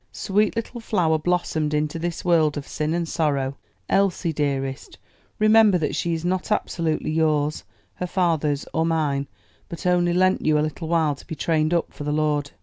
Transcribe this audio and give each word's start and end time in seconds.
"Sweet 0.11 0.55
little 0.55 0.81
flower 0.81 1.19
blossomed 1.19 1.75
into 1.75 1.99
this 1.99 2.25
world 2.25 2.57
of 2.57 2.67
sin 2.67 2.95
and 2.95 3.07
sorrow! 3.07 3.55
Elsie, 3.87 4.33
dearest, 4.33 4.97
remember 5.37 5.77
that 5.77 5.95
she 5.95 6.15
is 6.15 6.25
not 6.25 6.51
absolutely 6.51 7.11
yours, 7.11 7.63
her 7.93 8.07
father's, 8.07 8.65
or 8.73 8.83
mine; 8.83 9.27
but 9.69 9.85
only 9.85 10.11
lent 10.11 10.43
you 10.43 10.57
a 10.57 10.61
little 10.65 10.87
while 10.87 11.13
to 11.13 11.27
be 11.27 11.35
trained 11.35 11.71
up 11.71 11.93
for 11.93 12.03
the 12.03 12.11
Lord." 12.11 12.49